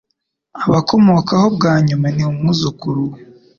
Abakomokaho 0.65 1.45
bwa 1.55 1.73
nyuma 1.85 2.07
ni 2.15 2.23
umwuzukuru 2.29 3.01
we 3.11 3.19